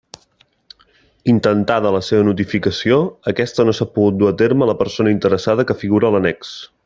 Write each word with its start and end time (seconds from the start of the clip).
Intentada 1.33 1.91
la 1.95 2.01
seva 2.07 2.25
notificació, 2.29 2.97
aquesta 3.33 3.67
no 3.69 3.77
s'ha 3.81 3.89
pogut 3.99 4.19
dur 4.23 4.31
a 4.33 4.37
terme 4.43 4.67
a 4.67 4.71
la 4.73 4.77
persona 4.83 5.15
interessada 5.19 5.69
que 5.73 5.81
figura 5.85 6.11
a 6.11 6.15
l'annex. 6.19 6.57